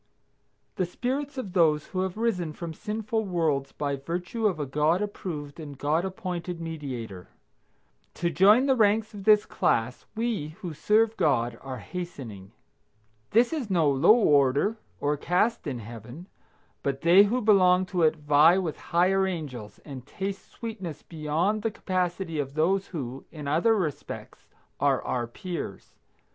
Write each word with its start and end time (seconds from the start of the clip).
The 0.77 0.87
spirits 0.87 1.37
of 1.37 1.53
those 1.53 1.85
who 1.89 2.01
have 2.01 2.17
risen 2.17 2.53
from 2.53 2.73
sinful 2.73 3.23
worlds 3.23 3.71
by 3.71 3.97
virtue 3.97 4.47
of 4.47 4.59
a 4.59 4.65
God 4.65 4.99
approved 4.99 5.59
and 5.59 5.77
God 5.77 6.03
appointed 6.03 6.59
Mediator. 6.59 7.27
To 8.15 8.31
join 8.31 8.65
the 8.65 8.75
ranks 8.75 9.13
of 9.13 9.25
this 9.25 9.45
class 9.45 10.07
we, 10.15 10.55
who 10.61 10.73
serve 10.73 11.15
God, 11.17 11.55
are 11.61 11.77
hastening. 11.77 12.51
This 13.29 13.53
is 13.53 13.69
no 13.69 13.91
low 13.91 14.15
order 14.15 14.79
or 14.99 15.17
caste 15.17 15.67
in 15.67 15.77
Heaven, 15.77 16.25
but 16.81 17.01
they 17.01 17.25
who 17.25 17.39
belong 17.39 17.85
to 17.85 18.01
it 18.01 18.15
vie 18.15 18.57
with 18.57 18.77
higher 18.79 19.27
angels, 19.27 19.77
and 19.85 20.03
taste 20.07 20.49
sweetness 20.49 21.03
beyond 21.03 21.61
the 21.61 21.69
capacity 21.69 22.39
of 22.39 22.55
those 22.55 22.87
who, 22.87 23.25
in 23.31 23.47
other 23.47 23.75
respects, 23.75 24.47
are 24.79 25.03
our 25.03 25.27
peers. 25.27 25.93